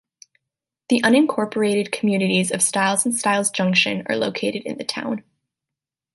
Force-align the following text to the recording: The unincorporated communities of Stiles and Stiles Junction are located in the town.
The 0.89 0.99
unincorporated 1.03 1.91
communities 1.91 2.49
of 2.49 2.63
Stiles 2.63 3.05
and 3.05 3.13
Stiles 3.13 3.51
Junction 3.51 4.01
are 4.07 4.15
located 4.17 4.63
in 4.65 4.79
the 4.79 4.83
town. 4.83 5.23